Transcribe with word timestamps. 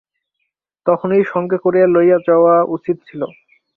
তখনই 0.85 1.23
সঙ্গে 1.23 1.57
করিয়া 1.57 1.87
লইয়া 1.87 2.17
যাওয়া 2.27 2.55
উচিত 2.75 2.97
ছিল। 3.07 3.21